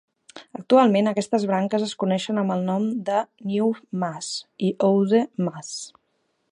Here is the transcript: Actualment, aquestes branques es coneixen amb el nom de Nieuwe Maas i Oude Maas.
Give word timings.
Actualment, 0.59 1.09
aquestes 1.09 1.43
branques 1.51 1.85
es 1.87 1.93
coneixen 2.05 2.41
amb 2.43 2.55
el 2.57 2.65
nom 2.71 2.89
de 3.11 3.21
Nieuwe 3.51 3.85
Maas 4.05 4.33
i 4.71 4.75
Oude 4.91 5.25
Maas. 5.49 5.75